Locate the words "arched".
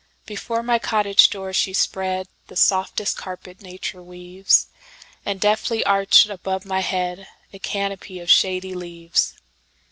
5.83-6.27